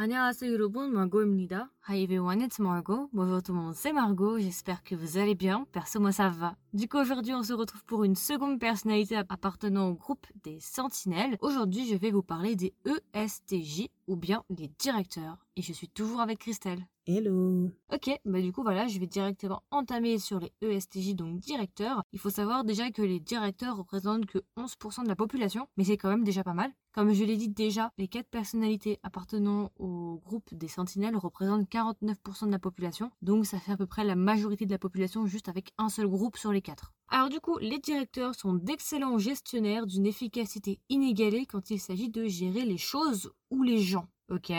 [0.00, 1.72] 안녕하세요 여러분, Margot입니다.
[1.90, 3.08] Hi everyone, it's Margot.
[3.14, 4.38] Bonjour tout le monde, c'est Margot.
[4.38, 5.66] J'espère que vous allez bien.
[5.72, 6.54] Perso, moi ça va.
[6.74, 11.38] Du coup, aujourd'hui, on se retrouve pour une seconde personnalité appartenant au groupe des Sentinelles.
[11.40, 12.74] Aujourd'hui, je vais vous parler des
[13.14, 15.38] ESTJ ou bien les directeurs.
[15.56, 16.86] Et je suis toujours avec Christelle.
[17.06, 22.02] Hello Ok, bah du coup voilà, je vais directement entamer sur les ESTJ, donc directeurs.
[22.12, 25.96] Il faut savoir déjà que les directeurs représentent que 11% de la population, mais c'est
[25.96, 26.70] quand même déjà pas mal.
[26.92, 32.46] Comme je l'ai dit déjà, les quatre personnalités appartenant au groupe des sentinelles représentent 49%
[32.46, 35.48] de la population, donc ça fait à peu près la majorité de la population juste
[35.48, 36.92] avec un seul groupe sur les quatre.
[37.08, 42.26] Alors du coup, les directeurs sont d'excellents gestionnaires d'une efficacité inégalée quand il s'agit de
[42.26, 44.08] gérer les choses ou les gens.
[44.30, 44.52] Ok?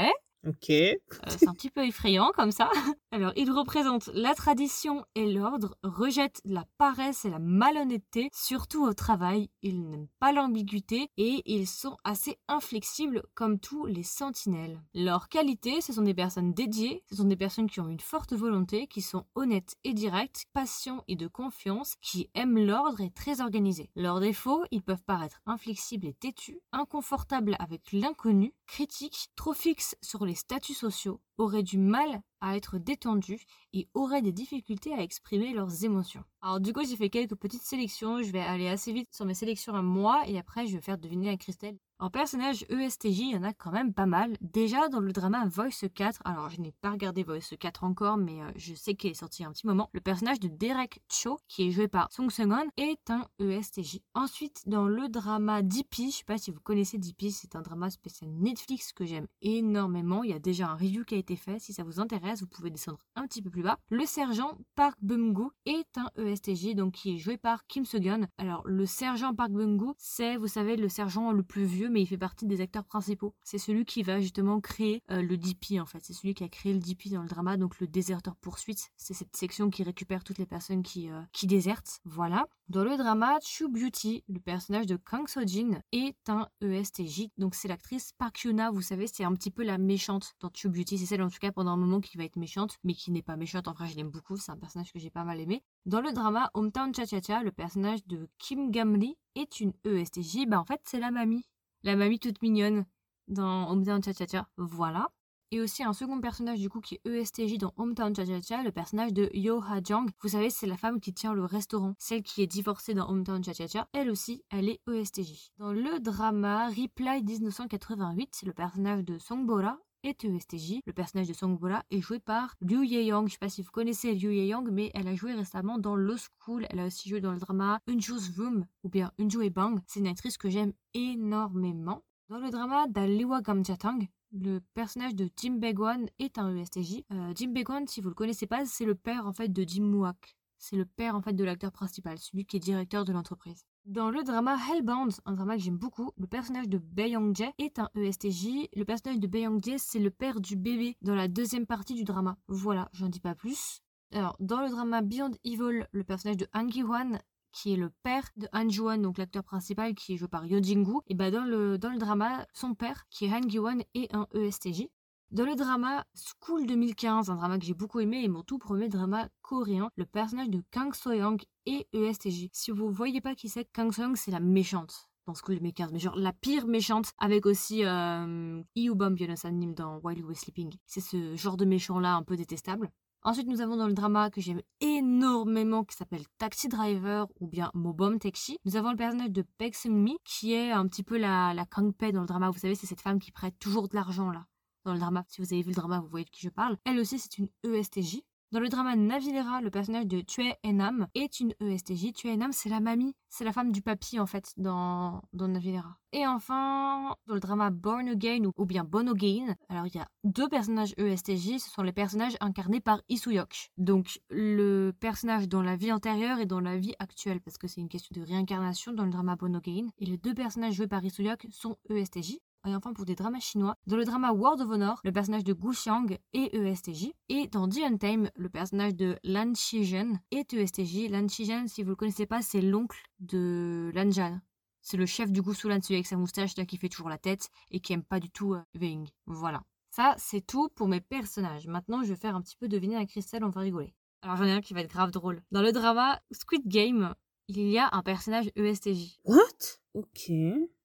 [0.48, 0.70] Ok.
[0.70, 0.98] euh,
[1.28, 2.72] c'est un petit peu effrayant comme ça.
[3.12, 8.94] Alors, ils représentent la tradition et l'ordre, rejettent la paresse et la malhonnêteté, surtout au
[8.94, 9.50] travail.
[9.64, 14.80] Ils n'aiment pas l'ambiguïté et ils sont assez inflexibles comme tous les sentinelles.
[14.94, 18.34] Leurs qualités, ce sont des personnes dédiées, ce sont des personnes qui ont une forte
[18.34, 23.42] volonté, qui sont honnêtes et directes, patients et de confiance, qui aiment l'ordre et très
[23.42, 23.90] organisés.
[23.96, 30.28] Leurs défauts, ils peuvent paraître inflexibles et têtus, inconfortables avec l'inconnu, critiques, trop fixes sur
[30.28, 33.42] les statuts sociaux, auraient du mal à être détendus
[33.74, 36.24] et auraient des difficultés à exprimer leurs émotions.
[36.42, 39.34] Alors du coup j'ai fait quelques petites sélections, je vais aller assez vite sur mes
[39.34, 41.80] sélections à moi et après je vais faire deviner à Christelle.
[42.02, 44.38] En personnage ESTJ, il y en a quand même pas mal.
[44.40, 48.42] Déjà dans le drama Voice 4, alors je n'ai pas regardé Voice 4 encore, mais
[48.42, 49.90] euh, je sais qu'il est sorti un petit moment.
[49.92, 54.00] Le personnage de Derek Cho, qui est joué par Song Seung-won, est un ESTJ.
[54.14, 57.90] Ensuite, dans le drama DP, je sais pas si vous connaissez DP, c'est un drama
[57.90, 60.24] spécial Netflix que j'aime énormément.
[60.24, 61.60] Il y a déjà un review qui a été fait.
[61.60, 63.78] Si ça vous intéresse, vous pouvez descendre un petit peu plus bas.
[63.90, 68.22] Le sergent Park Bum-gu est un ESTJ, donc qui est joué par Kim So-gun.
[68.38, 72.06] Alors le sergent Park Bum-gu, c'est, vous savez, le sergent le plus vieux mais il
[72.06, 73.34] fait partie des acteurs principaux.
[73.44, 76.00] C'est celui qui va justement créer euh, le DP en fait.
[76.02, 78.90] C'est celui qui a créé le DP dans le drama, donc le déserteur poursuite.
[78.98, 82.00] C'est cette section qui récupère toutes les personnes qui, euh, qui désertent.
[82.06, 82.46] Voilà.
[82.68, 87.30] Dans le drama, Chu Beauty, le personnage de Kang So-jin, est un ESTJ.
[87.38, 90.70] Donc c'est l'actrice Park Hyuna, vous savez, c'est un petit peu la méchante dans Chu
[90.70, 90.98] Beauty.
[91.00, 93.24] C'est celle en tout cas pendant un moment qui va être méchante, mais qui n'est
[93.24, 93.68] pas méchante.
[93.68, 94.38] En vrai, je l'aime beaucoup.
[94.38, 95.64] C'est un personnage que j'ai pas mal aimé.
[95.86, 100.46] Dans le drama Hometown Cha Cha Cha, le personnage de Kim Gamli est une ESTJ.
[100.48, 101.46] Bah en fait, c'est la mamie
[101.84, 102.86] la mamie toute mignonne
[103.28, 104.48] dans Hometown Cha Cha Cha.
[104.58, 105.12] Voilà.
[105.52, 108.62] Et aussi un second personnage du coup qui est ESTJ dans Hometown Cha Cha Cha,
[108.62, 110.08] le personnage de Yo Ha Jang.
[110.22, 113.44] Vous savez, c'est la femme qui tient le restaurant, celle qui est divorcée dans Hometown
[113.44, 113.88] Cha Cha Cha.
[113.94, 115.52] Elle aussi, elle est ESTJ.
[115.58, 120.82] Dans le drama Reply 1988, le personnage de Songbora est ESTJ.
[120.86, 123.28] Le personnage de Songbora est joué par Liu Ye-young.
[123.28, 126.16] Je sais pas si vous connaissez Liu Ye-young, mais elle a joué récemment dans Law
[126.18, 126.66] School.
[126.70, 129.80] Elle a aussi joué dans le drama Unju's Room ou bien Unju et Bang.
[129.88, 132.04] C'est une actrice que j'aime énormément.
[132.30, 137.04] Dans le drama d'Aliwa Gamjatang, le personnage de Jim Begwan est un ESTJ.
[137.12, 139.84] Euh, Jim Begwan, si vous le connaissez pas, c'est le père en fait de Jim
[139.84, 140.36] Muak.
[140.60, 143.66] C'est le père en fait de l'acteur principal, celui qui est directeur de l'entreprise.
[143.90, 147.80] Dans le drama Hellbound, un drama que j'aime beaucoup, le personnage de Bae Young-jae est
[147.80, 148.70] un ESTJ.
[148.76, 152.04] Le personnage de Bae Young-jae, c'est le père du bébé dans la deuxième partie du
[152.04, 152.38] drama.
[152.48, 153.82] Voilà, j'en dis pas plus.
[154.14, 157.20] Alors, dans le drama Beyond Evil, le personnage de Han Ki-hwan
[157.52, 160.60] qui est le père de Han Ji-won, donc l'acteur principal qui est joué par Yo
[161.08, 164.28] et bah dans le, dans le drama, son père, qui est Han Gi-won, est un
[164.36, 164.88] ESTJ.
[165.32, 168.90] Dans le drama School 2015, un drama que j'ai beaucoup aimé et mon tout premier
[168.90, 172.48] drama coréen, le personnage de Kang So-young est ESTJ.
[172.52, 176.00] Si vous voyez pas qui c'est, Kang So-young c'est la méchante dans School 2015, mais
[176.00, 180.74] genre la pire méchante, avec aussi euh, Nim dans While You Were Sleeping.
[180.88, 182.90] C'est ce genre de méchant là un peu détestable.
[183.22, 187.70] Ensuite, nous avons dans le drama que j'aime énormément qui s'appelle Taxi Driver ou bien
[187.76, 188.58] Mobom Taxi.
[188.66, 191.94] Nous avons le personnage de Peg Seung-mi qui est un petit peu la, la Kang
[191.94, 192.50] Pei dans le drama.
[192.50, 194.48] Vous savez, c'est cette femme qui prête toujours de l'argent là
[194.86, 195.24] dans le drama.
[195.28, 196.78] Si vous avez vu le drama, vous voyez de qui je parle.
[196.86, 198.22] Elle aussi, c'est une ESTJ.
[198.52, 202.14] Dans le drama Navilera, le personnage de Tue Enam est une ESTJ.
[202.14, 206.00] Tue Enam, c'est la mamie, c'est la femme du papy en fait dans, dans Navilera.
[206.14, 210.08] Et enfin, dans le drama Born Again ou, bien Born Again, alors il y a
[210.24, 213.70] deux personnages ESTJ, ce sont les personnages incarnés par Isuyok.
[213.78, 217.82] Donc le personnage dans la vie antérieure et dans la vie actuelle, parce que c'est
[217.82, 219.90] une question de réincarnation dans le drama Born Again.
[220.00, 222.40] Et les deux personnages joués par Isuyok sont ESTJ.
[222.68, 225.54] Et enfin, pour des dramas chinois, dans le drama World of Honor, le personnage de
[225.54, 227.12] Gu Xiang est ESTJ.
[227.30, 231.10] Et dans The Untamed, le personnage de Lan Shizhen est ESTJ.
[231.10, 234.40] Lan Shizhen, si vous le connaissez pas, c'est l'oncle de Lan Zhan.
[234.82, 237.50] C'est le chef du Gusulan, celui avec sa moustache là qui fait toujours la tête
[237.72, 239.08] et qui aime pas du tout euh, Wing.
[239.26, 239.64] Voilà.
[239.92, 241.68] Ça, c'est tout pour mes personnages.
[241.68, 243.94] Maintenant, je vais faire un petit peu deviner à Christelle, on va rigoler.
[244.22, 245.42] Alors j'en ai un qui va être grave drôle.
[245.52, 247.16] Dans le drama Squid Game,
[247.48, 249.20] il y a un personnage ESTJ.
[249.24, 249.80] What?
[249.94, 250.32] Ok.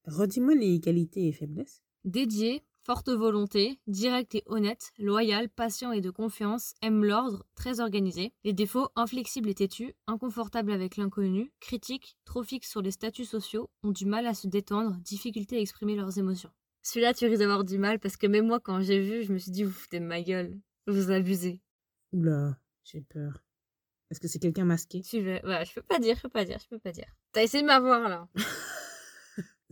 [0.06, 1.82] Redis-moi les qualités et faiblesses.
[2.04, 8.34] Dédié, forte volonté, direct et honnête, loyal, patient et de confiance, aime l'ordre, très organisé.
[8.44, 13.70] Les défauts, inflexible et têtu, inconfortable avec l'inconnu, critique, trop fixe sur les statuts sociaux,
[13.82, 16.50] ont du mal à se détendre, difficulté à exprimer leurs émotions.
[16.82, 19.38] Celui-là, tu risques d'avoir du mal parce que même moi, quand j'ai vu, je me
[19.38, 21.62] suis dit, vous foutez de ma gueule, vous abusez.
[22.12, 23.42] Oula, j'ai peur.
[24.10, 25.00] Est-ce que c'est quelqu'un masqué?
[25.00, 25.40] Tu veux...
[25.46, 27.16] Ouais, je peux pas dire, je peux pas dire, je peux pas dire.
[27.32, 28.28] T'as essayé de m'avoir là.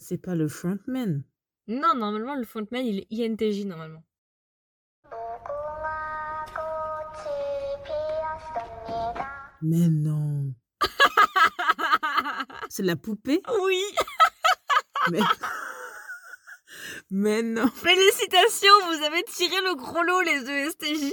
[0.02, 1.22] C'est pas le frontman.
[1.68, 4.02] Non, normalement, le frontman, il est INTJ normalement.
[9.62, 10.52] Mais non.
[12.68, 13.42] C'est la poupée?
[13.60, 13.80] Oui
[15.12, 15.20] Mais...
[17.12, 17.68] Mais non.
[17.68, 21.12] Félicitations, vous avez tiré le gros lot, les ESTJ.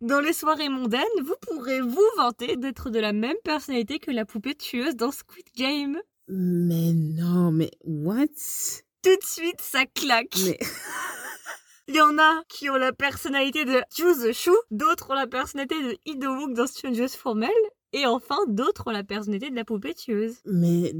[0.00, 4.24] Dans les soirées mondaines, vous pourrez vous vanter d'être de la même personnalité que la
[4.24, 6.00] poupée tueuse dans Squid Game.
[6.28, 6.94] Mais
[9.22, 10.36] de suite, ça claque.
[10.44, 10.58] Mais
[11.88, 15.26] Il y en a qui ont la personnalité de Ju the Shu, d'autres ont la
[15.26, 17.50] personnalité de Ido-wook dans Strangers Formel,
[17.92, 20.36] et enfin d'autres ont la personnalité de la poupée tueuse.
[20.44, 20.94] mais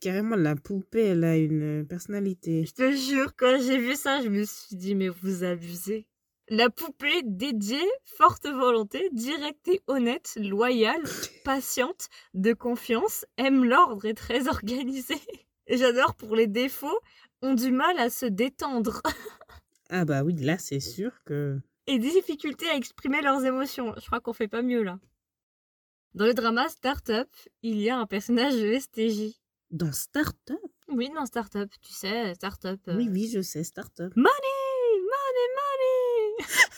[0.00, 2.66] carrément la poupée, elle a une personnalité.
[2.66, 6.06] Je te jure, quand j'ai vu ça, je me suis dit, mais vous abusez.
[6.48, 11.02] La poupée dédiée, forte volonté, directe et honnête, loyale,
[11.44, 15.20] patiente, de confiance, aime l'ordre et très organisée.
[15.66, 17.00] J'adore pour les défauts,
[17.44, 19.00] ont du mal à se détendre
[19.90, 21.58] Ah bah oui, là c'est sûr que...
[21.86, 23.94] et difficulté à exprimer leurs émotions.
[24.00, 24.98] Je crois qu'on fait pas mieux là.
[26.14, 27.28] Dans le drama Startup,
[27.62, 29.34] il y a un personnage de STJ.
[29.70, 30.56] Dans Startup?
[30.88, 32.80] Oui, dans Startup, tu sais, Startup.
[32.88, 34.14] euh, Oui, oui, je sais, Startup.
[34.16, 34.30] Money,
[34.94, 36.46] money, money.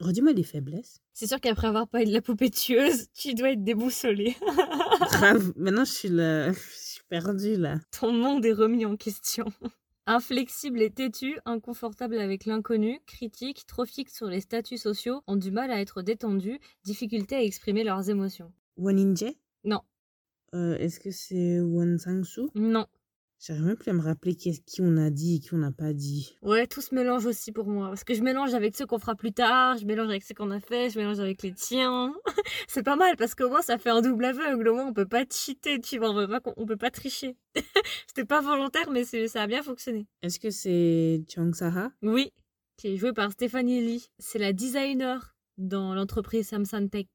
[0.00, 0.98] Redis-moi les faiblesses.
[1.12, 4.36] C'est sûr qu'après avoir parlé de la poupée tueuse, tu dois être déboussolé.
[5.12, 6.50] Grave, maintenant je suis là,
[7.12, 7.78] là.
[7.90, 9.46] Ton monde est remis en question.
[10.06, 15.52] Inflexible et têtu, inconfortable avec l'inconnu, critique, trop fixe sur les statuts sociaux, ont du
[15.52, 18.52] mal à être détendus, difficulté à exprimer leurs émotions.
[18.76, 19.32] Waninje
[19.64, 19.82] Non,
[20.54, 22.86] euh, Est-ce que c'est Wan Sang-soo non.
[23.44, 25.72] J'arrive même plus à me rappeler qui, qui on a dit et qui on n'a
[25.72, 26.38] pas dit.
[26.42, 27.88] Ouais, tout se mélange aussi pour moi.
[27.88, 30.52] Parce que je mélange avec ceux qu'on fera plus tard, je mélange avec ceux qu'on
[30.52, 32.14] a fait, je mélange avec les tiens.
[32.68, 34.68] c'est pas mal parce qu'au moins ça fait un double aveugle.
[34.68, 36.10] Au moins on peut pas cheater, tu vois.
[36.10, 37.36] On peut pas, on peut pas tricher.
[38.06, 40.06] C'était pas volontaire, mais ça a bien fonctionné.
[40.22, 41.90] Est-ce que c'est Chang Saha?
[42.00, 42.30] Oui,
[42.76, 44.06] qui est joué par Stéphanie Lee.
[44.20, 47.06] C'est la designer dans l'entreprise Samsung Tech.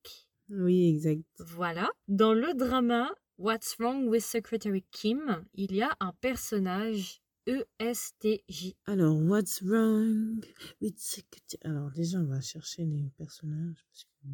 [0.50, 1.24] Oui, exact.
[1.40, 1.90] Voilà.
[2.10, 8.76] Dans le drama What's Wrong with Secretary Kim, il y a un personnage ESTJ.
[8.88, 10.44] Alors, what's wrong
[10.82, 13.86] with security Alors, déjà, on va chercher les personnages.
[14.24, 14.28] que-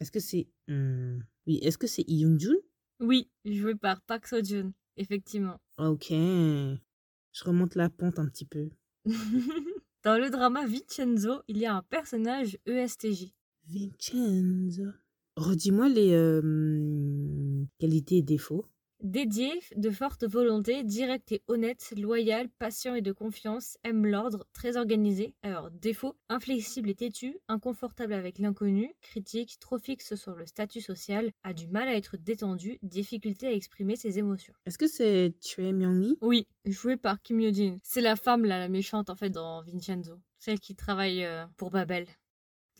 [0.00, 0.48] Est-ce que c'est.
[0.68, 2.56] hmm, Oui, est-ce que c'est Young-jun
[3.00, 5.58] Oui, joué par Park Seo-joon, effectivement.
[5.78, 6.08] Ok.
[6.10, 8.70] Je remonte la pente un petit peu.
[10.02, 13.32] Dans le drama Vincenzo, il y a un personnage ESTJ.
[13.66, 14.90] Vincenzo.
[15.36, 16.40] Redis-moi les euh,
[17.78, 18.66] qualités et défauts.
[19.02, 24.76] Dédié, de forte volonté, direct et honnête, loyal, patient et de confiance, aime l'ordre, très
[24.76, 25.34] organisé.
[25.42, 31.30] Alors, défaut, inflexible et têtu, inconfortable avec l'inconnu, critique, trop fixe sur le statut social,
[31.44, 34.52] a du mal à être détendu, difficulté à exprimer ses émotions.
[34.66, 36.18] Est-ce que c'est Choi Myung-hee?
[36.20, 37.78] Oui, joué par Kim Yo-jin.
[37.82, 40.20] C'est la femme, là, la méchante, en fait, dans Vincenzo.
[40.38, 42.06] Celle qui travaille euh, pour Babel.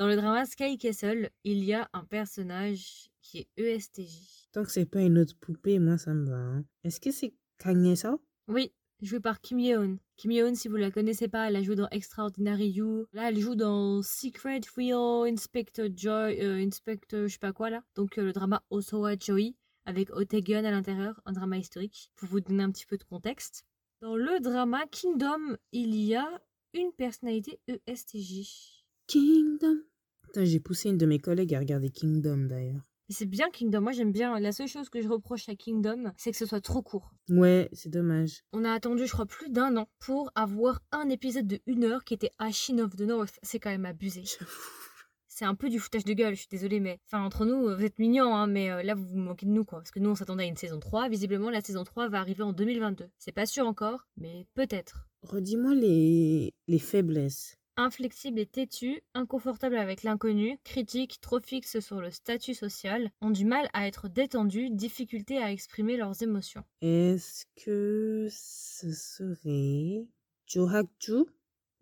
[0.00, 4.48] Dans le drama Sky Castle, il y a un personnage qui est ESTJ.
[4.50, 6.38] Tant que c'est pas une autre poupée, moi ça me va.
[6.38, 6.64] hein.
[6.84, 9.98] Est-ce que c'est Kang Ye-seo Oui, jouée par Kim Yeon.
[10.16, 13.08] Kim Yeon, si vous la connaissez pas, elle a joué dans Extraordinary You.
[13.12, 17.82] Là, elle joue dans Secret Real Inspector Joy, euh, Inspector je sais pas quoi là.
[17.94, 19.54] Donc euh, le drama Osowa Joy
[19.84, 23.66] avec Otegun à l'intérieur, un drama historique, pour vous donner un petit peu de contexte.
[24.00, 26.40] Dans le drama Kingdom, il y a
[26.72, 28.80] une personnalité ESTJ.
[29.06, 29.89] Kingdom.
[30.36, 32.82] J'ai poussé une de mes collègues à regarder Kingdom d'ailleurs.
[33.10, 34.38] Et c'est bien Kingdom, moi j'aime bien.
[34.38, 37.12] La seule chose que je reproche à Kingdom, c'est que ce soit trop court.
[37.28, 38.44] Ouais, c'est dommage.
[38.52, 42.04] On a attendu, je crois, plus d'un an pour avoir un épisode de une heure
[42.04, 43.40] qui était Ashin of the North.
[43.42, 44.22] C'est quand même abusé.
[45.26, 47.00] C'est un peu du foutage de gueule, je suis désolée, mais.
[47.06, 49.64] Enfin, entre nous, vous êtes mignons, hein, mais euh, là, vous vous manquez de nous,
[49.64, 49.78] quoi.
[49.78, 51.08] Parce que nous, on s'attendait à une saison 3.
[51.08, 53.08] Visiblement, la saison 3 va arriver en 2022.
[53.18, 55.08] C'est pas sûr encore, mais peut-être.
[55.22, 57.56] Redis-moi les, les faiblesses.
[57.80, 63.46] Inflexible et têtu, inconfortable avec l'inconnu, critique, trop fixe sur le statut social, ont du
[63.46, 66.62] mal à être détendus, difficulté à exprimer leurs émotions.
[66.82, 70.06] Est-ce que ce serait
[70.46, 71.24] Jo Hak-ju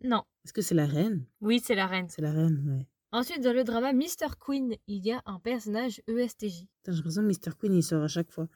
[0.05, 0.23] Non.
[0.45, 1.26] Est-ce que c'est la reine?
[1.40, 2.07] Oui, c'est la reine.
[2.09, 2.87] C'est la reine, ouais.
[3.11, 4.37] Ensuite, dans le drama Mr.
[4.38, 6.64] Queen, il y a un personnage ESTJ.
[6.87, 7.57] J'ai l'impression que Mr.
[7.59, 8.47] Queen il sort à chaque fois.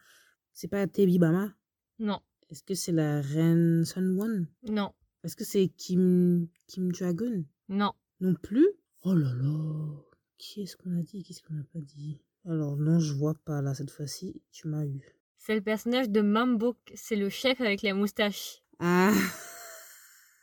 [0.53, 1.53] C'est pas Tebi Bama?
[1.99, 2.21] Non.
[2.49, 4.93] Est-ce que c'est la reine Sunwon Non,
[5.23, 7.93] Est-ce que c'est Kim, Kim Dragon non.
[8.19, 8.67] Non plus?
[9.03, 9.95] Oh là là
[10.37, 11.23] Qui est-ce qu'on a dit?
[11.23, 12.21] Qu'est-ce qu'on n'a pas dit?
[12.45, 14.41] Alors non, je vois pas là cette fois-ci.
[14.51, 15.01] Tu m'as eu.
[15.37, 18.61] C'est le personnage de Mambok, c'est le chef avec la moustache.
[18.79, 19.13] Ah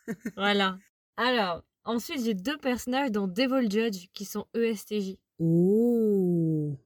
[0.37, 0.79] Voilà.
[1.17, 5.17] Alors, ensuite j'ai deux personnages dans Devil Judge qui sont ESTJ.
[5.39, 6.77] Oh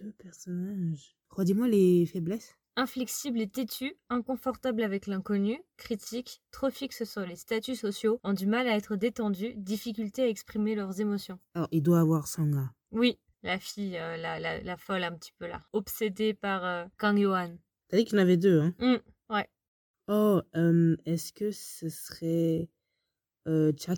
[0.00, 1.16] Deux personnages.
[1.30, 2.54] Redis-moi les faiblesses.
[2.78, 8.46] Inflexible et têtu, inconfortable avec l'inconnu, critique, trop fixe sur les statuts sociaux, ont du
[8.46, 11.40] mal à être détendus, difficulté à exprimer leurs émotions.
[11.54, 12.72] Alors, il doit avoir Sanga.
[12.92, 16.84] Oui, la fille, euh, la, la, la folle un petit peu là, obsédée par euh,
[16.98, 17.58] Kang Yohan.
[17.88, 18.74] T'as dit qu'il y en avait deux, hein?
[18.78, 19.48] Hmm, ouais.
[20.06, 22.70] Oh, euh, est-ce que ce serait
[23.48, 23.94] euh, Cha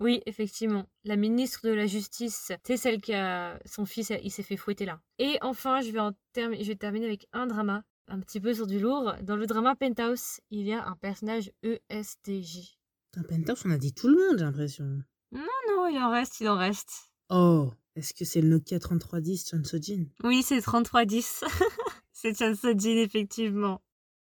[0.00, 0.86] Oui, effectivement.
[1.04, 3.60] La ministre de la Justice, c'est celle qui a...
[3.64, 5.00] Son fils, il s'est fait fouetter là.
[5.20, 8.52] Et enfin, je vais, en termi- je vais terminer avec un drama, un petit peu
[8.52, 9.14] sur du lourd.
[9.22, 12.76] Dans le drama Penthouse, il y a un personnage ESTJ.
[13.16, 15.02] Dans Penthouse, on a dit tout le monde, j'ai l'impression.
[15.32, 17.10] Non, il en reste, il en reste.
[17.30, 20.04] Oh, est-ce que c'est le Nokia 3310 Chan Sojin?
[20.22, 21.44] Oui, c'est 3310.
[22.12, 23.82] c'est Chan Sojin, effectivement.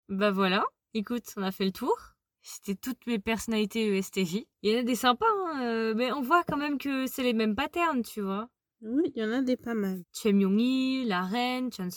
[0.08, 0.64] Bah voilà.
[0.92, 1.96] Écoute, on a fait le tour.
[2.42, 4.46] C'était toutes mes personnalités ESTJ.
[4.62, 7.22] Il y en a des sympas, hein, euh, mais on voit quand même que c'est
[7.22, 8.48] les mêmes patterns, tu vois.
[8.80, 10.02] Oui, il y en a des pas mal.
[10.14, 11.88] Choi Myung-hee, la reine, Chan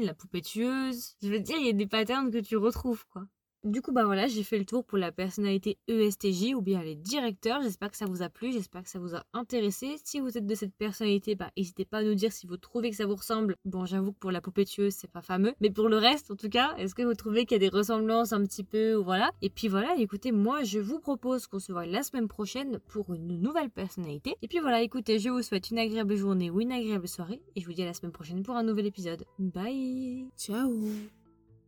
[0.00, 1.14] la poupée tueuse.
[1.22, 3.24] Je veux dire, il y a des patterns que tu retrouves, quoi.
[3.64, 6.94] Du coup, bah voilà, j'ai fait le tour pour la personnalité ESTJ ou bien les
[6.94, 7.60] directeurs.
[7.60, 9.96] J'espère que ça vous a plu, j'espère que ça vous a intéressé.
[10.04, 12.90] Si vous êtes de cette personnalité, bah n'hésitez pas à nous dire si vous trouvez
[12.90, 13.56] que ça vous ressemble.
[13.64, 15.54] Bon, j'avoue que pour la poupée tueuse, c'est pas fameux.
[15.60, 17.76] Mais pour le reste, en tout cas, est-ce que vous trouvez qu'il y a des
[17.76, 19.30] ressemblances un petit peu voilà?
[19.42, 23.12] Et puis voilà, écoutez, moi, je vous propose qu'on se voit la semaine prochaine pour
[23.12, 24.36] une nouvelle personnalité.
[24.40, 27.42] Et puis voilà, écoutez, je vous souhaite une agréable journée ou une agréable soirée.
[27.56, 29.24] Et je vous dis à la semaine prochaine pour un nouvel épisode.
[29.38, 31.17] Bye Ciao